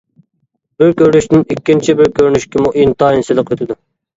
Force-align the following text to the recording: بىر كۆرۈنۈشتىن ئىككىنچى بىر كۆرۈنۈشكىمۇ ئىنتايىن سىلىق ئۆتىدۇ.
بىر 0.83 0.95
كۆرۈنۈشتىن 1.01 1.45
ئىككىنچى 1.55 1.97
بىر 2.01 2.11
كۆرۈنۈشكىمۇ 2.21 2.75
ئىنتايىن 2.81 3.25
سىلىق 3.29 3.53
ئۆتىدۇ. 3.57 3.79